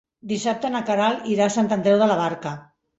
Dissabte 0.29 0.71
na 0.77 0.81
Queralt 0.89 1.29
irà 1.37 1.47
a 1.51 1.55
Sant 1.59 1.73
Andreu 1.79 2.05
de 2.05 2.13
la 2.13 2.21
Barca. 2.27 2.59